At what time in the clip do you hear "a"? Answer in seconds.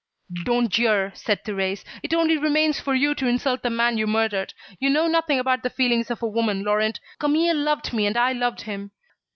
6.23-6.27